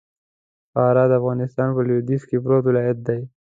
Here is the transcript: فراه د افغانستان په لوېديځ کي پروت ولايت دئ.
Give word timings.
فراه 0.73 1.07
د 1.09 1.13
افغانستان 1.21 1.69
په 1.75 1.81
لوېديځ 1.87 2.21
کي 2.29 2.37
پروت 2.43 2.63
ولايت 2.67 2.97
دئ. 3.07 3.21